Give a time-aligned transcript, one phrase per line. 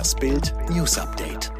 [0.00, 1.52] Das Bild News Update.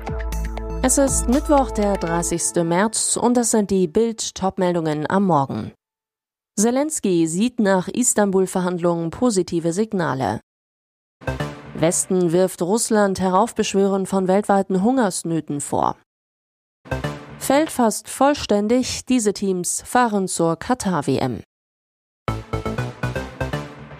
[0.83, 2.65] Es ist Mittwoch, der 30.
[2.65, 5.73] März und das sind die Bild-Top-Meldungen am Morgen.
[6.59, 10.41] Zelensky sieht nach Istanbul-Verhandlungen positive Signale.
[11.75, 15.99] Westen wirft Russland Heraufbeschwören von weltweiten Hungersnöten vor.
[17.39, 21.43] Fällt fast vollständig, diese Teams fahren zur Katar-WM.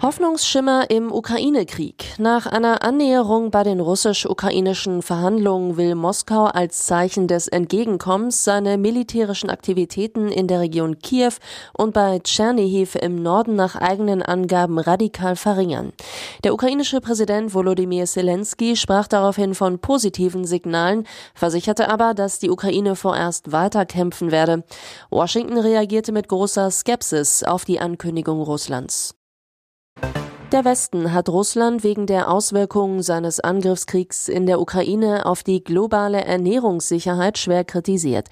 [0.01, 2.15] Hoffnungsschimmer im Ukraine-Krieg.
[2.17, 9.51] Nach einer Annäherung bei den russisch-ukrainischen Verhandlungen will Moskau als Zeichen des Entgegenkommens seine militärischen
[9.51, 11.33] Aktivitäten in der Region Kiew
[11.77, 15.93] und bei Tschernihiv im Norden nach eigenen Angaben radikal verringern.
[16.43, 22.95] Der ukrainische Präsident Volodymyr Zelensky sprach daraufhin von positiven Signalen, versicherte aber, dass die Ukraine
[22.95, 24.63] vorerst weiter kämpfen werde.
[25.11, 29.20] Washington reagierte mit großer Skepsis auf die Ankündigung Russlands.
[29.97, 35.63] you Der Westen hat Russland wegen der Auswirkungen seines Angriffskriegs in der Ukraine auf die
[35.63, 38.27] globale Ernährungssicherheit schwer kritisiert.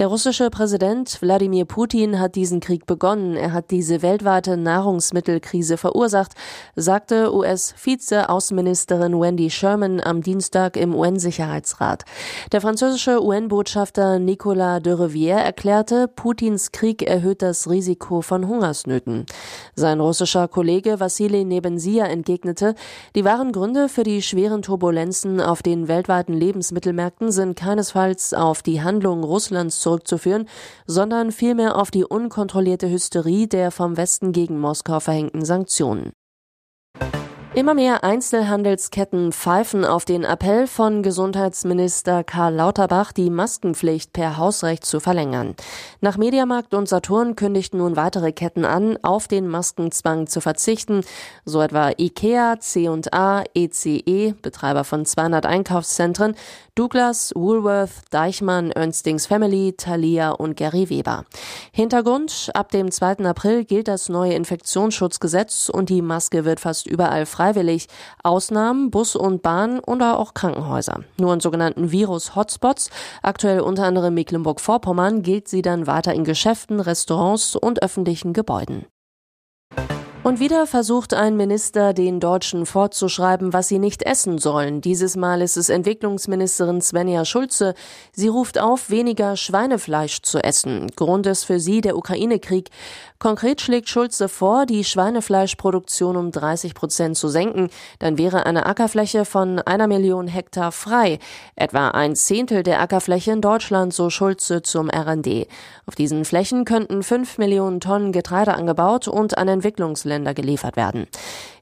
[0.00, 3.36] Der russische Präsident Wladimir Putin hat diesen Krieg begonnen.
[3.36, 6.32] Er hat diese weltweite Nahrungsmittelkrise verursacht,
[6.74, 12.04] sagte US-Vize-Außenministerin Wendy Sherman am Dienstag im UN-Sicherheitsrat.
[12.50, 19.24] Der französische UN-Botschafter Nicolas de Rivière erklärte, Putins Krieg erhöht das Risiko von Hungersnöten.
[19.76, 22.74] Sein russischer Kollege Wassili Nebensia entgegnete,
[23.14, 28.82] die wahren Gründe für die schweren Turbulenzen auf den weltweiten Lebensmittelmärkten sind keinesfalls auf die
[28.82, 30.48] Handlungen Russlands zurückzuführen,
[30.86, 36.12] sondern vielmehr auf die unkontrollierte Hysterie der vom Westen gegen Moskau verhängten Sanktionen.
[37.52, 44.86] Immer mehr Einzelhandelsketten pfeifen auf den Appell von Gesundheitsminister Karl Lauterbach, die Maskenpflicht per Hausrecht
[44.86, 45.56] zu verlängern.
[46.00, 51.02] Nach Mediamarkt und Saturn kündigten nun weitere Ketten an, auf den Maskenzwang zu verzichten,
[51.44, 56.36] so etwa IKEA, C&A, ECE, Betreiber von 200 Einkaufszentren,
[56.76, 61.24] Douglas, Woolworth, Deichmann, Ernstings Family, Thalia und Gary Weber.
[61.72, 63.26] Hintergrund, ab dem 2.
[63.26, 67.86] April gilt das neue Infektionsschutzgesetz und die Maske wird fast überall freiwillig.
[68.22, 71.00] Ausnahmen Bus und Bahn oder auch Krankenhäuser.
[71.18, 72.90] Nur in sogenannten Virus-Hotspots,
[73.22, 78.84] aktuell unter anderem Mecklenburg-Vorpommern, gilt sie dann weiter in Geschäften, Restaurants und öffentlichen Gebäuden.
[80.22, 84.82] Und wieder versucht ein Minister, den Deutschen vorzuschreiben, was sie nicht essen sollen.
[84.82, 87.72] Dieses Mal ist es Entwicklungsministerin Svenja Schulze.
[88.12, 90.88] Sie ruft auf, weniger Schweinefleisch zu essen.
[90.94, 92.68] Grund ist für sie der Ukraine-Krieg.
[93.18, 97.70] Konkret schlägt Schulze vor, die Schweinefleischproduktion um 30 Prozent zu senken.
[97.98, 101.18] Dann wäre eine Ackerfläche von einer Million Hektar frei.
[101.56, 105.46] Etwa ein Zehntel der Ackerfläche in Deutschland, so Schulze zum RND.
[105.86, 111.06] Auf diesen Flächen könnten fünf Millionen Tonnen Getreide angebaut und an Entwicklungsländer Länder geliefert werden.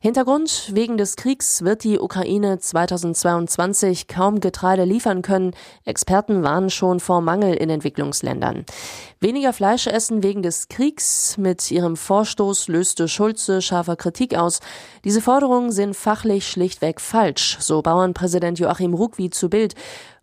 [0.00, 5.54] Hintergrund, wegen des Kriegs wird die Ukraine 2022 kaum Getreide liefern können.
[5.84, 8.64] Experten warnen schon vor Mangel in Entwicklungsländern.
[9.20, 11.36] Weniger Fleisch essen wegen des Kriegs.
[11.36, 14.60] Mit ihrem Vorstoß löste Schulze scharfer Kritik aus.
[15.04, 19.74] Diese Forderungen sind fachlich schlichtweg falsch, so Bauernpräsident Joachim Ruckwied zu Bild.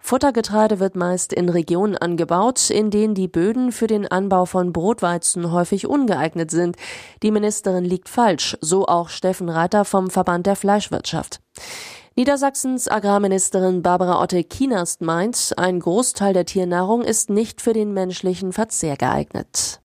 [0.06, 5.52] Futtergetreide wird meist in Regionen angebaut, in denen die Böden für den Anbau von Brotweizen
[5.52, 6.76] häufig ungeeignet sind.
[7.24, 11.40] Die Ministerin liegt falsch, so auch Steffen Reiter vom Verband der Fleischwirtschaft.
[12.16, 18.98] Niedersachsens Agrarministerin Barbara Otte-Kienast meint, ein Großteil der Tiernahrung ist nicht für den menschlichen Verzehr
[18.98, 19.82] geeignet.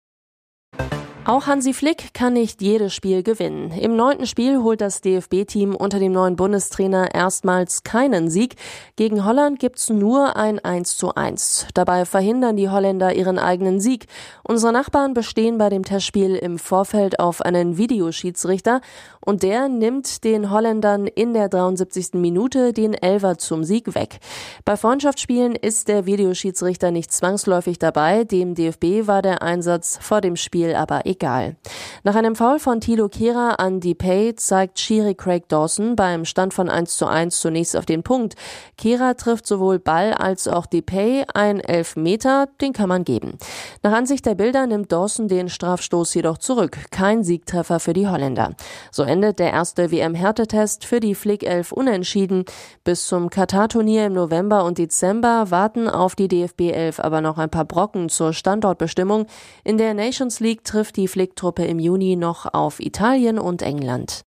[1.28, 3.72] Auch Hansi Flick kann nicht jedes Spiel gewinnen.
[3.72, 8.58] Im neunten Spiel holt das DFB-Team unter dem neuen Bundestrainer erstmals keinen Sieg.
[8.96, 11.66] Gegen Holland gibt's nur ein 1 zu 1.
[11.74, 14.06] Dabei verhindern die Holländer ihren eigenen Sieg.
[14.44, 18.82] Unsere Nachbarn bestehen bei dem Testspiel im Vorfeld auf einen Videoschiedsrichter
[19.20, 22.14] und der nimmt den Holländern in der 73.
[22.14, 24.20] Minute den Elver zum Sieg weg.
[24.64, 28.26] Bei Freundschaftsspielen ist der Videoschiedsrichter nicht zwangsläufig dabei.
[28.26, 31.56] Dem DFB war der Einsatz vor dem Spiel aber egal egal.
[32.04, 36.70] Nach einem Foul von Thilo Kehrer an Depay zeigt Schiri Craig Dawson beim Stand von
[36.70, 38.36] 1 zu 1 zunächst auf den Punkt.
[38.78, 43.38] Kehrer trifft sowohl Ball als auch Depay ein Elfmeter, den kann man geben.
[43.82, 46.78] Nach Ansicht der Bilder nimmt Dawson den Strafstoß jedoch zurück.
[46.92, 48.56] Kein Siegtreffer für die Holländer.
[48.92, 52.46] So endet der erste WM-Härtetest für die Flick 11 unentschieden.
[52.84, 57.50] Bis zum Katar-Turnier im November und Dezember warten auf die DFB 11 aber noch ein
[57.50, 59.28] paar Brocken zur Standortbestimmung.
[59.64, 64.26] In der Nations League trifft die die Flicktruppe im Juni noch auf Italien und England.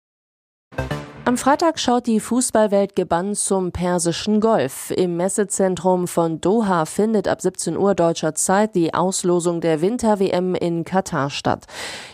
[1.25, 4.91] Am Freitag schaut die Fußballwelt gebannt zum Persischen Golf.
[4.91, 10.85] Im Messezentrum von Doha findet ab 17 Uhr deutscher Zeit die Auslosung der Winter-WM in
[10.85, 11.67] Katar statt.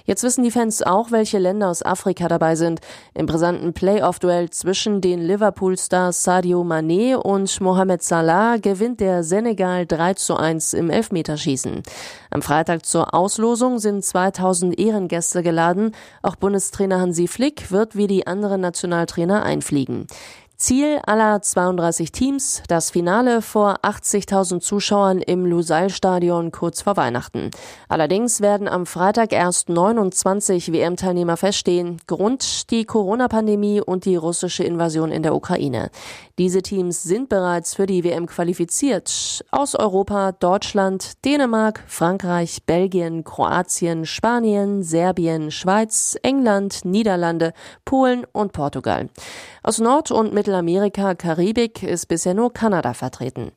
[0.04, 2.80] Jetzt wissen die Fans auch, welche Länder aus Afrika dabei sind.
[3.14, 10.14] Im brisanten Playoff-Duell zwischen den Liverpool-Stars Sadio Mané und Mohamed Salah gewinnt der Senegal 3
[10.14, 11.82] zu 1 im Elfmeterschießen.
[12.30, 15.92] Am Freitag zur Auslosung sind 2000 Ehrengäste geladen.
[16.22, 20.06] Auch Bundestrainer Hansi Flick wird wie die anderen National Nationaltrainer einfliegen.
[20.60, 27.52] Ziel aller 32 Teams, das Finale vor 80.000 Zuschauern im Lusail-Stadion kurz vor Weihnachten.
[27.88, 35.12] Allerdings werden am Freitag erst 29 WM-Teilnehmer feststehen, Grund die Corona-Pandemie und die russische Invasion
[35.12, 35.90] in der Ukraine.
[36.38, 39.44] Diese Teams sind bereits für die WM qualifiziert.
[39.52, 47.52] Aus Europa Deutschland, Dänemark, Frankreich, Belgien, Kroatien, Spanien, Serbien, Schweiz, England, Niederlande,
[47.84, 49.08] Polen und Portugal.
[49.62, 53.52] Aus Nord- und Mittelamerika, Karibik ist bisher nur Kanada vertreten.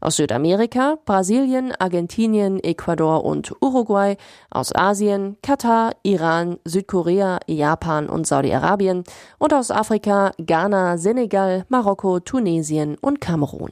[0.00, 4.16] Aus Südamerika Brasilien, Argentinien, Ecuador und Uruguay.
[4.48, 9.02] Aus Asien Katar, Iran, Südkorea, Japan und Saudi-Arabien.
[9.40, 13.70] Und aus Afrika Ghana, Senegal, Marokko, Tunesien und Kamerun.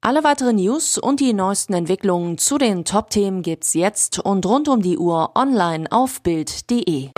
[0.00, 4.80] Alle weiteren News und die neuesten Entwicklungen zu den Top-Themen gibt's jetzt und rund um
[4.80, 7.10] die Uhr online auf Bild.de.